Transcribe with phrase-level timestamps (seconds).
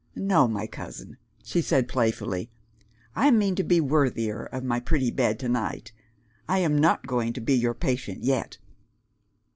[0.15, 2.49] "No, my cousin," she said, playfully;
[3.15, 5.91] "I mean to be worthier of my pretty bed to night;
[6.49, 8.57] I am not going to be your patient yet."